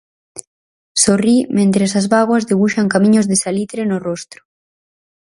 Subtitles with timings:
[1.01, 4.41] Sorrí mentres as bágoas debuxan camiños de salitre no rostro.